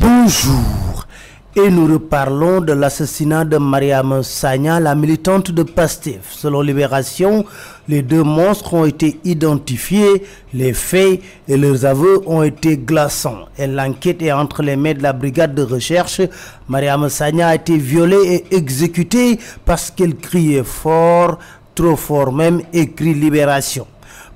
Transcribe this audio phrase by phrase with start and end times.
[0.00, 1.06] Bonjour
[1.54, 6.30] et nous reparlons de l'assassinat de Mariam Sagna, la militante de PASTEF.
[6.30, 7.44] Selon Libération,
[7.88, 10.24] les deux monstres ont été identifiés,
[10.54, 13.48] les faits et leurs aveux ont été glaçants.
[13.58, 16.22] Et l'enquête est entre les mains de la brigade de recherche.
[16.70, 21.38] Mariam Sagna a été violée et exécutée parce qu'elle criait fort,
[21.74, 23.86] trop fort même, écrit Libération.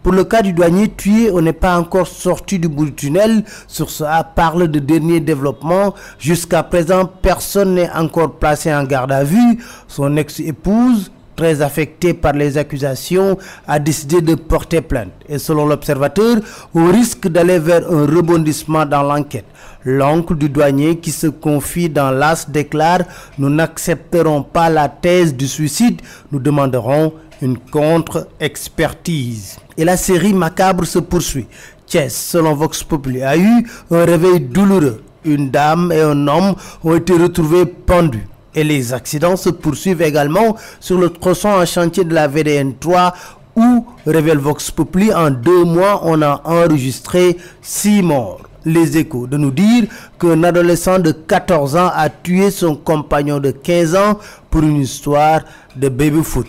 [0.07, 3.43] Pour le cas du douanier tué, on n'est pas encore sorti du bout du tunnel.
[3.67, 5.95] Sur ça parle de dernier développement.
[6.21, 9.59] Jusqu'à présent, personne n'est encore placé en garde à vue.
[9.89, 15.11] Son ex-épouse, très affectée par les accusations, a décidé de porter plainte.
[15.29, 16.37] Et selon l'observateur,
[16.73, 19.47] au risque d'aller vers un rebondissement dans l'enquête.
[19.85, 23.01] L'oncle du douanier qui se confie dans l'AS déclare
[23.39, 26.01] «Nous n'accepterons pas la thèse du suicide,
[26.31, 29.59] nous demanderons une contre-expertise.
[29.77, 31.47] Et la série macabre se poursuit.
[31.87, 35.03] Chess, selon Vox Populi, a eu un réveil douloureux.
[35.25, 38.27] Une dame et un homme ont été retrouvés pendus.
[38.55, 43.13] Et les accidents se poursuivent également sur le tronçon en chantier de la VDN 3
[43.57, 48.43] où, révèle Vox Populi, en deux mois, on a enregistré six morts.
[48.65, 49.85] Les échos de nous dire
[50.19, 54.19] qu'un adolescent de 14 ans a tué son compagnon de 15 ans
[54.51, 55.43] pour une histoire
[55.77, 56.49] de baby-foot.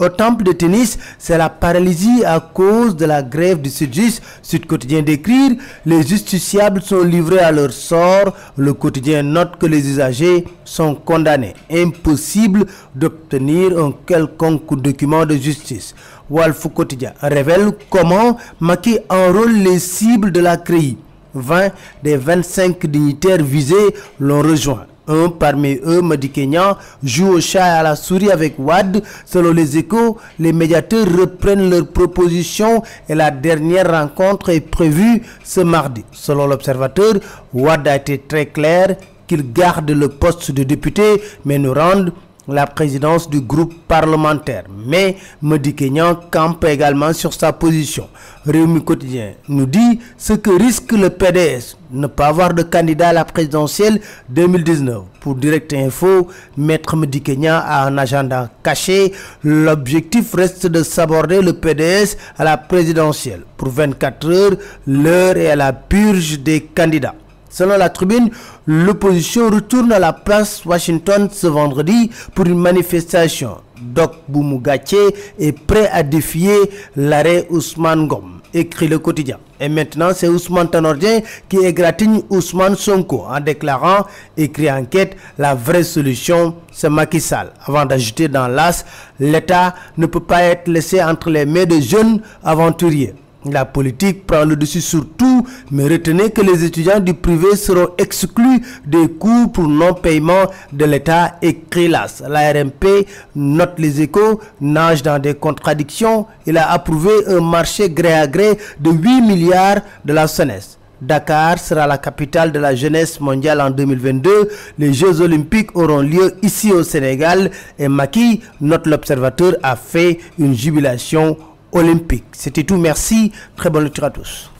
[0.00, 4.22] Au temple de tennis, c'est la paralysie à cause de la grève du Sud-Juste.
[4.42, 5.52] Sud Quotidien d'écrire,
[5.86, 8.34] les justiciables sont livrés à leur sort.
[8.56, 11.54] Le quotidien note que les usagers sont condamnés.
[11.70, 15.94] Impossible d'obtenir un quelconque document de justice.
[16.28, 20.98] Walfo Quotidien révèle comment Maki enrôle les cibles de la CRI.
[21.34, 21.70] 20
[22.02, 24.86] des 25 dignitaires visés l'ont rejoint.
[25.06, 29.02] Un parmi eux, Madi Kenyan, joue au chat et à la souris avec Wad.
[29.26, 35.60] Selon les échos, les médiateurs reprennent leurs propositions et la dernière rencontre est prévue ce
[35.60, 36.04] mardi.
[36.12, 37.14] Selon l'observateur,
[37.52, 42.12] Wad a été très clair qu'il garde le poste de député mais nous rende
[42.48, 44.64] la présidence du groupe parlementaire.
[44.86, 48.08] Mais Medi Kenyan campe également sur sa position.
[48.46, 53.12] Réumi Quotidien nous dit ce que risque le PDS, ne pas avoir de candidat à
[53.12, 55.02] la présidentielle 2019.
[55.20, 59.12] Pour Direct Info, Maître Medi Kenyan a un agenda caché.
[59.42, 63.42] L'objectif reste de s'aborder le PDS à la présidentielle.
[63.56, 64.56] Pour 24 heures,
[64.86, 67.14] l'heure est à la purge des candidats.
[67.54, 68.30] Selon la tribune,
[68.66, 73.58] l'opposition retourne à la place Washington ce vendredi pour une manifestation.
[73.80, 76.56] Doc Boumougache est prêt à défier
[76.96, 79.38] l'arrêt Ousmane Gom, écrit le quotidien.
[79.60, 84.04] Et maintenant, c'est Ousmane Tanordien qui égratigne Ousmane Sonko en déclarant,
[84.36, 87.22] écrit enquête, la vraie solution, c'est Macky.
[87.66, 88.84] Avant d'ajouter dans l'as,
[89.20, 93.14] l'État ne peut pas être laissé entre les mains de jeunes aventuriers.
[93.50, 97.88] La politique prend le dessus sur tout, mais retenez que les étudiants du privé seront
[97.98, 102.22] exclus des cours pour non-paiement de l'État et CRELAS.
[102.26, 103.06] La RMP
[103.36, 106.26] note les échos, nage dans des contradictions.
[106.46, 110.78] Il a approuvé un marché gré à gré de 8 milliards de la SONES.
[111.02, 114.48] Dakar sera la capitale de la jeunesse mondiale en 2022.
[114.78, 120.54] Les Jeux olympiques auront lieu ici au Sénégal et Maki, notre l'observateur, a fait une
[120.54, 121.36] jubilation
[121.74, 122.24] olympique.
[122.32, 124.50] C'était tout, merci, très bonne lecture à tous.